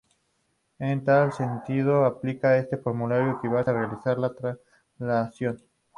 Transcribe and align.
En 0.79 1.05
tal 1.05 1.31
sentido, 1.31 2.05
aplicar 2.05 2.55
este 2.55 2.75
formulario 2.77 3.37
equivale 3.37 3.69
a 3.69 3.73
realizar 3.73 4.17
una 4.17 4.33
traslación. 4.33 5.61